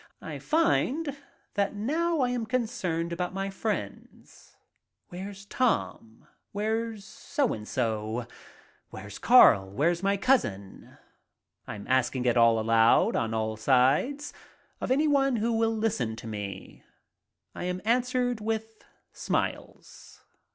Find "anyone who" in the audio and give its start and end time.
14.89-15.53